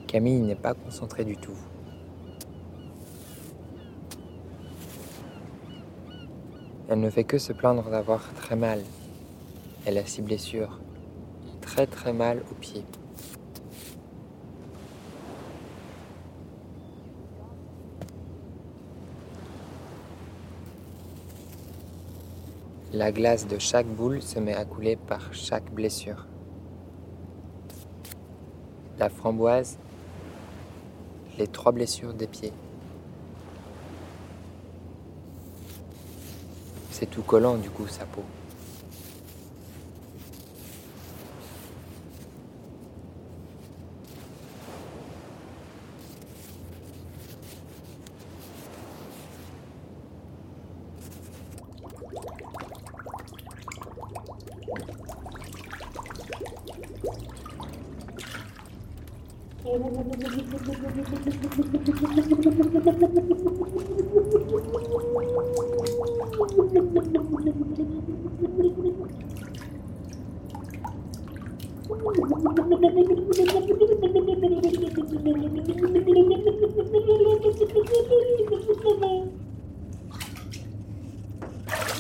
[0.07, 1.59] Camille n'est pas concentrée du tout.
[6.89, 8.81] Elle ne fait que se plaindre d'avoir très mal.
[9.85, 10.81] Elle a six blessures.
[11.61, 12.87] Très très mal aux pieds.
[22.95, 26.27] La glace de chaque boule se met à couler par chaque blessure.
[28.99, 29.79] La framboise,
[31.39, 32.53] les trois blessures des pieds.
[36.91, 38.25] C'est tout collant du coup sa peau.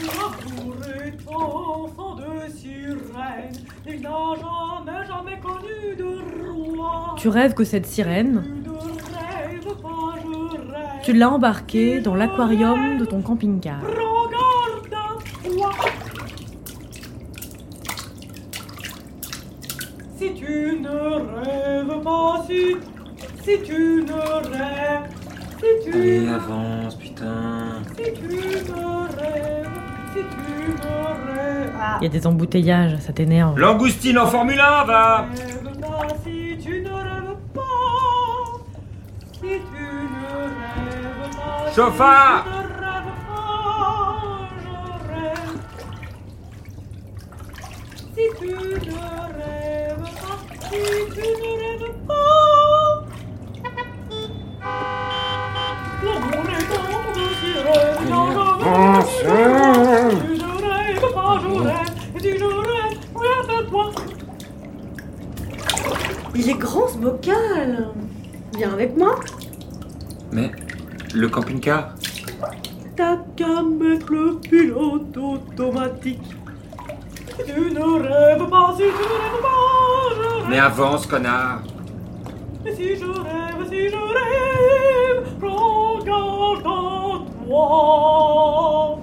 [0.04, 3.52] L'amour est enfant de sirène,
[3.86, 6.18] il n'a jamais, jamais connu de
[7.54, 8.44] que cette sirène,
[11.02, 13.80] tu l'as embarquée dans l'aquarium de ton camping-car.
[13.82, 15.70] Regarde un roi.
[20.16, 22.76] Si tu ne rêves pas, si,
[23.42, 24.12] si tu ne
[24.48, 25.10] rêves,
[25.58, 27.82] si tu Allez, avance, putain.
[27.96, 29.68] Si tu ne rêves,
[30.12, 33.58] si tu ne rêves, ah, Il y a des embouteillages, ça t'énerve.
[33.58, 35.26] Langoustine en Formule 1, va
[36.24, 37.31] si tu ne rêves
[41.74, 42.44] Chauffard
[48.14, 48.58] si tu ne
[49.38, 50.38] rêves pas.
[50.68, 50.76] Si
[51.14, 53.06] tu ne rêves pas.
[56.04, 59.01] L'amour est dans de sirène, dans
[66.44, 67.90] Il est grand ce bocal
[68.56, 69.14] Viens avec moi
[70.32, 70.50] Mais
[71.14, 71.94] le camping-car
[72.96, 76.18] T'as qu'à mettre le pilote automatique.
[77.46, 80.50] Tu ne rêves pas, si tu ne rêves pas, je rêve.
[80.50, 81.62] Mais avance, connard
[82.66, 88.98] Et si je rêve, si je rêve, regarde en toi.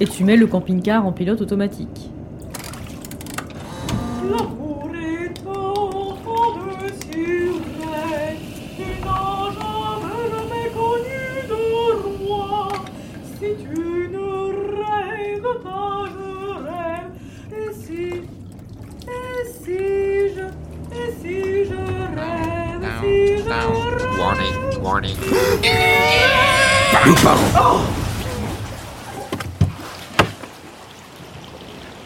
[0.00, 2.10] Et tu mets le camping-car en pilote automatique.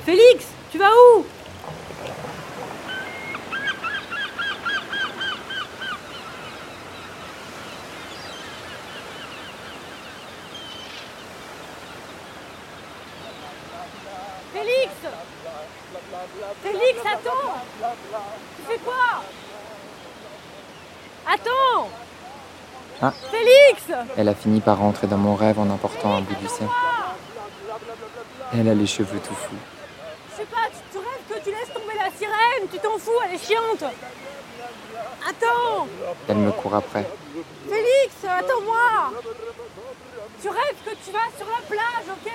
[0.06, 1.26] Félix, tu vas où?
[14.54, 14.92] Félix!
[16.62, 17.60] Félix, attends!
[18.56, 18.94] Tu fais quoi?
[21.26, 21.90] Attends
[23.02, 23.12] Ah.
[23.30, 23.82] Félix
[24.16, 26.68] Elle a fini par rentrer dans mon rêve en emportant un bout du sein.
[28.54, 29.56] Elle a les cheveux tout fous.
[30.30, 33.12] Je sais pas, tu, tu rêves que tu laisses tomber la sirène, tu t'en fous,
[33.26, 33.84] elle est chiante
[35.28, 35.86] Attends
[36.28, 37.06] Elle me court après.
[37.68, 39.12] Félix, attends-moi
[40.40, 42.32] Tu rêves que tu vas sur la plage, ok?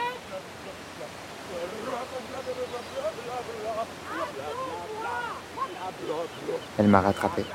[6.77, 7.45] Elle m'a rattrapé.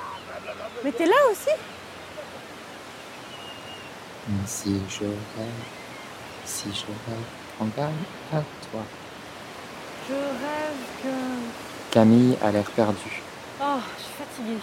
[0.85, 1.51] Mais t'es là aussi?
[4.45, 5.63] Si je rêve,
[6.45, 7.93] si je rêve, prends garde
[8.33, 8.39] à
[8.71, 8.83] toi.
[10.09, 11.93] Je rêve que...
[11.93, 13.23] Camille a l'air perdue.
[13.63, 14.61] Oh, je suis fatiguée.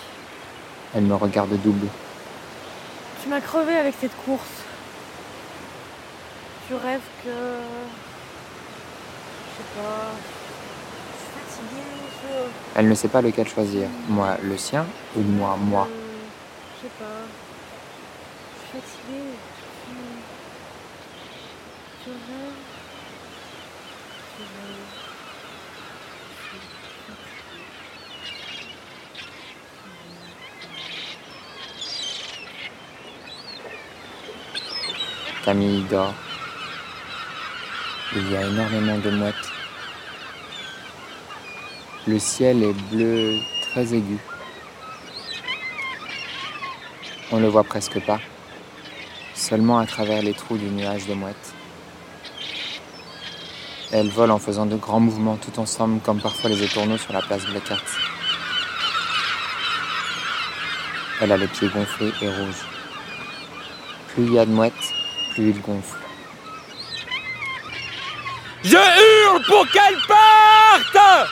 [0.93, 1.87] Elle me regarde double.
[3.21, 4.65] Tu m'as crevé avec cette course.
[6.67, 7.29] Tu rêves que...
[9.47, 10.11] Je sais pas...
[11.13, 11.91] Je suis fatiguée,
[12.21, 12.79] je...
[12.79, 13.87] Elle ne sait pas lequel choisir.
[14.09, 14.85] Moi, le sien
[15.15, 15.87] ou moi, moi.
[16.75, 17.05] Je sais pas.
[18.55, 19.37] Je suis fatiguée.
[35.45, 36.13] Camille dort.
[38.15, 39.35] Il y a énormément de mouettes.
[42.05, 44.17] Le ciel est bleu très aigu.
[47.31, 48.19] On ne le voit presque pas,
[49.33, 51.62] seulement à travers les trous du nuage de mouettes.
[53.95, 57.21] Elles volent en faisant de grands mouvements tout ensemble, comme parfois les étourneaux sur la
[57.21, 57.83] place Blackart.
[61.21, 62.65] Elle a les pieds gonflés et rouges.
[64.07, 64.73] Plus il y a de mouettes,
[65.33, 65.95] plus il gonfle.
[68.63, 71.29] Je hurle pour qu'elle parte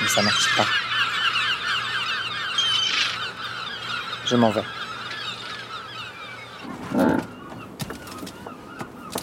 [0.00, 0.66] Mais ça marche pas.
[4.26, 4.62] Je m'en vais.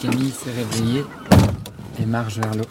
[0.01, 1.05] Camille s'est réveillée
[1.99, 2.65] et marche vers l'eau.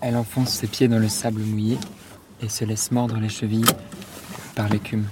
[0.00, 1.78] Elle enfonce ses pieds dans le sable mouillé
[2.42, 3.64] et se laisse mordre les chevilles
[4.56, 5.06] par l'écume.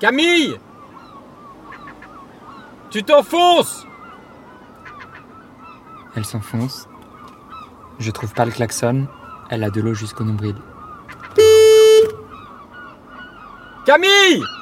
[0.00, 0.56] Camille
[2.90, 3.86] Tu t'enfonces
[6.16, 6.88] Elle s'enfonce.
[7.98, 9.06] Je trouve pas le klaxon.
[9.50, 10.56] Elle a de l'eau jusqu'au nombril.
[11.36, 12.08] Camille
[13.84, 14.59] Camille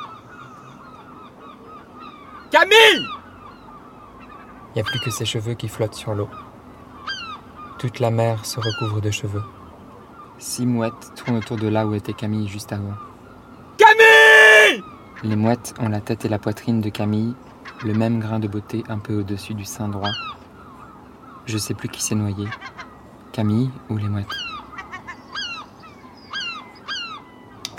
[4.70, 6.28] Il n'y a plus que ses cheveux qui flottent sur l'eau.
[7.78, 9.42] Toute la mer se recouvre de cheveux.
[10.38, 12.94] Six mouettes tournent autour de là où était Camille juste avant.
[13.76, 14.84] Camille
[15.22, 17.34] Les mouettes ont la tête et la poitrine de Camille,
[17.84, 20.10] le même grain de beauté un peu au-dessus du sein droit.
[21.46, 22.46] Je sais plus qui s'est noyé.
[23.32, 24.47] Camille ou les mouettes?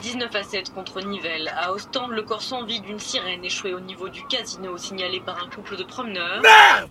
[0.09, 1.53] 19 à 7 contre Nivelles.
[1.55, 5.37] À Ostende, le corps sans vie d'une sirène échouée au niveau du casino signalé par
[5.37, 6.41] un couple de promeneurs.
[6.41, 6.89] Merde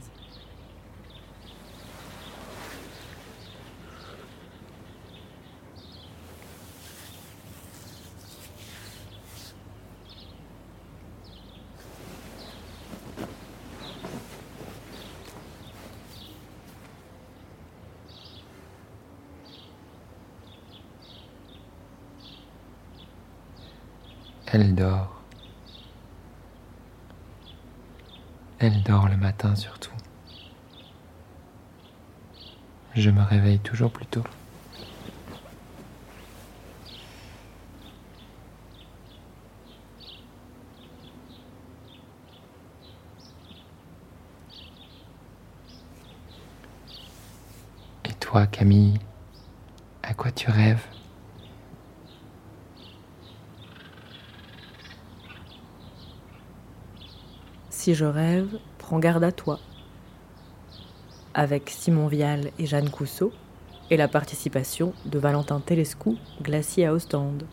[24.50, 25.20] Elle dort.
[28.58, 29.92] Elle dort le matin surtout.
[32.94, 34.24] Je me réveille toujours plus tôt.
[48.06, 48.98] Et toi, Camille,
[50.02, 50.86] à quoi tu rêves?
[57.88, 59.60] Si je rêve, prends garde à toi.
[61.32, 63.32] Avec Simon Vial et Jeanne Cousseau,
[63.88, 67.44] et la participation de Valentin Telescou, glacier à Ostende.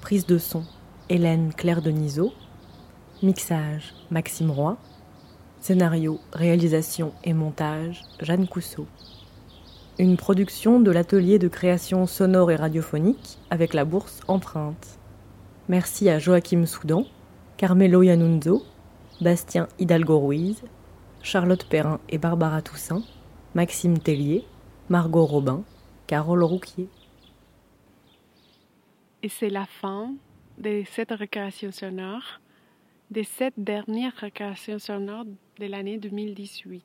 [0.00, 0.64] Prise de son,
[1.08, 2.32] Hélène Claire Denisot.
[3.22, 4.76] Mixage, Maxime Roy.
[5.60, 8.88] Scénario, réalisation et montage, Jeanne Cousseau.
[10.00, 14.98] Une production de l'atelier de création sonore et radiophonique avec la bourse Empreinte.
[15.68, 17.04] Merci à Joachim Soudan,
[17.58, 18.64] Carmelo Yanunzo,
[19.20, 20.62] Bastien Hidalgo-Ruiz,
[21.22, 23.02] Charlotte Perrin et Barbara Toussaint,
[23.54, 24.44] Maxime Tellier,
[24.90, 25.64] Margot Robin,
[26.06, 26.88] Carole Rouquier.
[29.22, 30.12] Et c'est la fin
[30.58, 32.40] de cette récréation sonore,
[33.10, 35.24] de cette dernière récréation sonore
[35.58, 36.84] de l'année 2018.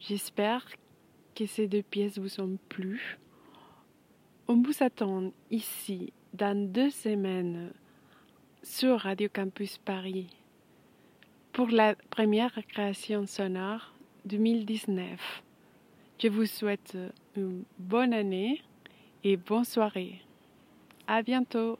[0.00, 0.66] J'espère
[1.34, 3.18] que ces deux pièces vous ont plu.
[4.46, 7.72] On vous attend ici dans deux semaines
[8.62, 10.28] sur Radio Campus Paris
[11.54, 13.92] pour la première récréation sonore
[14.24, 15.42] 2019.
[16.18, 16.98] Je vous souhaite
[17.36, 18.60] une bonne année
[19.22, 20.20] et bonne soirée.
[21.06, 21.78] À bientôt!